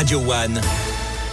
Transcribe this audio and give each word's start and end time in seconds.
Radio 0.00 0.20
One, 0.20 0.58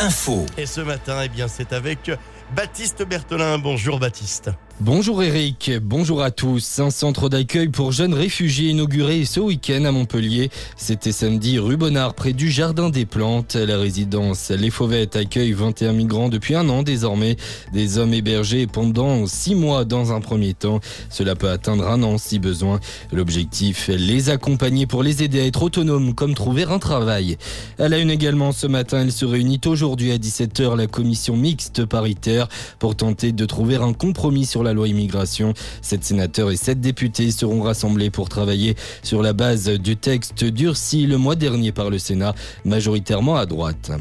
info. 0.02 0.46
Et 0.58 0.66
ce 0.66 0.82
matin, 0.82 1.22
eh 1.24 1.30
bien, 1.30 1.48
c'est 1.48 1.72
avec 1.72 2.12
Baptiste 2.56 3.04
Berthelin. 3.04 3.58
Bonjour 3.58 4.00
Baptiste. 4.00 4.52
Bonjour 4.80 5.24
Eric, 5.24 5.72
bonjour 5.82 6.22
à 6.22 6.30
tous. 6.30 6.78
Un 6.78 6.92
centre 6.92 7.30
d'accueil 7.30 7.68
pour 7.70 7.92
jeunes 7.92 8.14
réfugiés 8.14 8.70
inauguré 8.70 9.26
ce 9.26 9.40
week-end 9.40 9.84
à 9.86 9.92
Montpellier. 9.92 10.52
C'était 10.76 11.12
samedi 11.12 11.58
rue 11.58 11.78
Bonnard 11.78 12.14
près 12.14 12.32
du 12.32 12.52
Jardin 12.52 12.92
des 12.92 13.08
Plantes. 13.08 13.56
La 13.56 13.80
résidence 13.80 14.52
Les 14.52 14.70
Fauvettes 14.70 15.16
accueille 15.16 15.54
21 15.54 15.94
migrants 15.94 16.30
depuis 16.30 16.54
un 16.54 16.70
an 16.70 16.84
désormais. 16.84 17.38
Des 17.74 17.98
hommes 17.98 18.14
hébergés 18.14 18.68
pendant 18.68 19.26
six 19.26 19.56
mois 19.56 19.84
dans 19.84 20.14
un 20.14 20.22
premier 20.22 20.54
temps. 20.54 20.80
Cela 21.10 21.36
peut 21.36 21.50
atteindre 21.50 21.88
un 21.88 22.04
an 22.04 22.20
si 22.20 22.38
besoin. 22.38 22.80
L'objectif, 23.12 23.88
les 23.88 24.30
accompagner 24.30 24.86
pour 24.86 25.02
les 25.02 25.24
aider 25.24 25.42
à 25.42 25.46
être 25.46 25.64
autonomes 25.64 26.14
comme 26.14 26.36
trouver 26.36 26.66
un 26.66 26.78
travail. 26.78 27.38
À 27.80 27.90
la 27.90 27.98
une 27.98 28.12
également 28.12 28.52
ce 28.52 28.68
matin, 28.68 29.02
elle 29.02 29.12
se 29.12 29.26
réunit 29.26 29.62
aujourd'hui 29.66 30.12
à 30.12 30.18
17h 30.18 30.76
la 30.76 30.86
commission 30.86 31.36
mixte 31.36 31.84
paritaire 31.84 32.37
pour 32.80 32.96
tenter 32.96 33.32
de 33.32 33.46
trouver 33.46 33.76
un 33.76 33.94
compromis 33.94 34.46
sur 34.46 34.64
la 34.64 34.74
loi 34.74 34.88
immigration. 34.88 35.54
Sept 35.82 36.04
sénateurs 36.04 36.52
et 36.52 36.58
sept 36.58 36.80
députés 36.80 37.32
seront 37.32 37.62
rassemblés 37.62 38.10
pour 38.10 38.30
travailler 38.30 38.76
sur 39.04 39.22
la 39.22 39.34
base 39.34 39.70
du 39.70 39.96
texte 39.96 40.44
durci 40.44 41.08
le 41.08 41.18
mois 41.18 41.36
dernier 41.36 41.72
par 41.72 41.90
le 41.90 42.00
Sénat, 42.00 42.34
majoritairement 42.66 43.36
à 43.36 43.46
droite. 43.46 43.92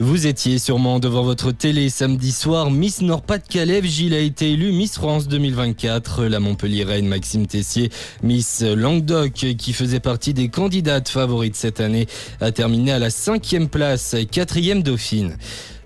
Vous 0.00 0.28
étiez 0.28 0.60
sûrement 0.60 1.00
devant 1.00 1.24
votre 1.24 1.50
télé 1.50 1.88
samedi 1.88 2.30
soir. 2.30 2.70
Miss 2.70 3.00
Nord-Pas-de-Calais, 3.00 3.82
Gilles 3.82 4.14
a 4.14 4.20
été 4.20 4.52
élue 4.52 4.70
Miss 4.70 4.94
France 4.94 5.26
2024. 5.26 6.26
La 6.26 6.38
Montpellier-Reine 6.38 7.08
Maxime 7.08 7.48
Tessier, 7.48 7.90
Miss 8.22 8.62
Languedoc, 8.62 9.32
qui 9.32 9.72
faisait 9.72 9.98
partie 9.98 10.34
des 10.34 10.50
candidates 10.50 11.08
favorites 11.08 11.56
cette 11.56 11.80
année, 11.80 12.06
a 12.40 12.52
terminé 12.52 12.92
à 12.92 13.00
la 13.00 13.10
cinquième 13.10 13.68
place, 13.68 14.14
quatrième 14.30 14.84
dauphine. 14.84 15.36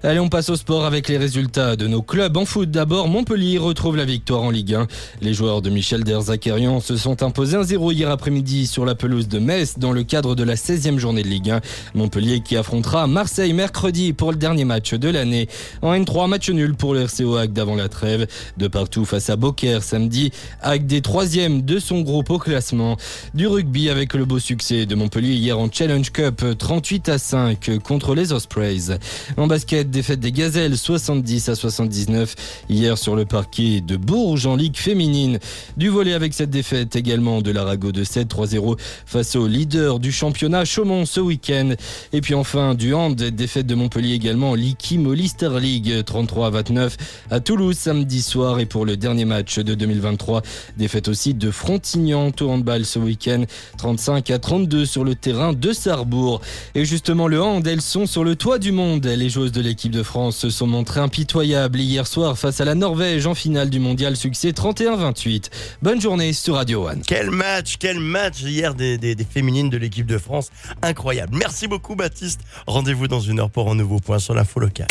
Allez, 0.04 0.18
on 0.18 0.28
passe 0.28 0.48
au 0.48 0.56
sport 0.56 0.84
avec 0.84 1.06
les 1.06 1.16
résultats 1.16 1.76
de 1.76 1.86
nos 1.86 2.02
clubs. 2.02 2.36
En 2.36 2.44
foot, 2.44 2.68
d'abord, 2.68 3.06
Montpellier 3.06 3.58
retrouve 3.58 3.96
la 3.96 4.04
victoire 4.04 4.42
en 4.42 4.50
Ligue 4.50 4.74
1. 4.74 4.88
Les 5.20 5.32
joueurs 5.32 5.62
de 5.62 5.70
Michel 5.70 6.02
Derzakarian 6.02 6.80
se 6.80 6.96
sont 6.96 7.22
imposés 7.22 7.56
1-0 7.56 7.92
hier 7.92 8.10
après-midi 8.10 8.66
sur 8.66 8.84
la 8.84 8.96
pelouse 8.96 9.28
de 9.28 9.38
Metz 9.38 9.78
dans 9.78 9.92
le 9.92 10.02
cadre 10.02 10.34
de 10.34 10.42
la 10.42 10.56
16e 10.56 10.98
journée 10.98 11.22
de 11.22 11.28
Ligue 11.28 11.50
1. 11.50 11.60
Montpellier 11.94 12.40
qui 12.40 12.56
affrontera 12.56 13.06
Marseille 13.06 13.52
mercredi 13.52 14.12
pour 14.12 14.32
le 14.32 14.38
dernier 14.38 14.64
match 14.64 14.92
de 14.92 15.08
l'année. 15.08 15.46
En 15.82 15.94
N3, 15.94 16.28
match 16.28 16.50
nul 16.50 16.74
pour 16.74 16.94
le 16.94 17.02
RCO 17.02 17.36
Agde 17.36 17.56
avant 17.60 17.76
la 17.76 17.88
trêve. 17.88 18.26
De 18.56 18.66
partout 18.66 19.04
face 19.04 19.30
à 19.30 19.36
Beaucaire 19.36 19.84
samedi. 19.84 20.32
Agde 20.62 20.88
des 20.88 21.00
troisième 21.00 21.62
de 21.62 21.78
son 21.78 22.00
groupe 22.00 22.30
au 22.30 22.38
classement. 22.40 22.96
Du 23.34 23.46
rugby 23.46 23.88
avec 23.88 24.14
le 24.14 24.24
beau 24.24 24.40
succès 24.40 24.84
de 24.84 24.96
Montpellier 24.96 25.34
hier 25.34 25.56
en 25.60 25.70
Challenge 25.70 26.10
Cup 26.10 26.44
38 26.58 27.08
à 27.08 27.18
5 27.18 27.78
contre 27.84 28.16
les 28.16 28.32
Ospreys. 28.32 28.98
En 29.36 29.46
basket, 29.46 29.91
défaite 29.92 30.20
des 30.20 30.32
Gazelles 30.32 30.76
70 30.76 31.50
à 31.50 31.54
79 31.54 32.34
hier 32.70 32.96
sur 32.96 33.14
le 33.14 33.26
parquet 33.26 33.82
de 33.82 33.96
Bourges 33.96 34.46
en 34.46 34.56
Ligue 34.56 34.76
féminine. 34.76 35.38
Du 35.76 35.90
volet 35.90 36.14
avec 36.14 36.32
cette 36.32 36.50
défaite 36.50 36.96
également 36.96 37.42
de 37.42 37.50
l'Arago 37.50 37.92
de 37.92 38.02
7-3-0 38.02 38.78
face 39.06 39.36
au 39.36 39.46
leader 39.46 40.00
du 40.00 40.10
championnat 40.10 40.64
Chaumont 40.64 41.04
ce 41.04 41.20
week-end. 41.20 41.74
Et 42.14 42.22
puis 42.22 42.34
enfin 42.34 42.74
du 42.74 42.94
hand, 42.94 43.14
défaite 43.14 43.66
de 43.66 43.74
Montpellier 43.74 44.14
également 44.14 44.52
en 44.52 44.54
Licky 44.54 44.98
Star 45.28 45.58
League 45.60 46.02
33 46.04 46.46
à 46.46 46.50
29 46.50 46.96
à 47.30 47.40
Toulouse 47.40 47.76
samedi 47.76 48.22
soir 48.22 48.60
et 48.60 48.66
pour 48.66 48.86
le 48.86 48.96
dernier 48.96 49.26
match 49.26 49.58
de 49.58 49.74
2023, 49.74 50.40
défaite 50.78 51.08
aussi 51.08 51.34
de 51.34 51.50
Frontignan 51.50 52.32
au 52.40 52.48
handball 52.48 52.86
ce 52.86 52.98
week-end 52.98 53.44
35 53.76 54.30
à 54.30 54.38
32 54.38 54.86
sur 54.86 55.04
le 55.04 55.14
terrain 55.14 55.52
de 55.52 55.72
Sarrebourg. 55.72 56.40
Et 56.74 56.86
justement 56.86 57.28
le 57.28 57.42
hand, 57.42 57.66
elles 57.66 57.82
sont 57.82 58.06
sur 58.06 58.24
le 58.24 58.36
toit 58.36 58.58
du 58.58 58.72
monde, 58.72 59.04
les 59.04 59.28
joueuses 59.28 59.52
de 59.52 59.60
l'équipe 59.60 59.81
de 59.88 60.02
France 60.02 60.36
se 60.36 60.50
sont 60.50 60.66
montrés 60.66 61.00
impitoyables 61.00 61.80
hier 61.80 62.06
soir 62.06 62.38
face 62.38 62.60
à 62.60 62.64
la 62.64 62.74
Norvège 62.74 63.26
en 63.26 63.34
finale 63.34 63.70
du 63.70 63.78
mondial 63.78 64.16
succès 64.16 64.50
31-28. 64.50 65.50
Bonne 65.82 66.00
journée 66.00 66.32
sur 66.32 66.54
Radio 66.54 66.88
One. 66.88 67.02
Quel 67.06 67.30
match, 67.30 67.76
quel 67.78 67.98
match 67.98 68.42
hier 68.42 68.74
des, 68.74 68.98
des 68.98 69.16
féminines 69.24 69.70
de 69.70 69.76
l'équipe 69.76 70.06
de 70.06 70.18
France. 70.18 70.50
Incroyable. 70.82 71.36
Merci 71.36 71.68
beaucoup 71.68 71.96
Baptiste. 71.96 72.40
Rendez-vous 72.66 73.08
dans 73.08 73.20
une 73.20 73.40
heure 73.40 73.50
pour 73.50 73.70
un 73.70 73.74
nouveau 73.74 73.98
point 73.98 74.18
sur 74.18 74.34
l'info 74.34 74.60
locale. 74.60 74.88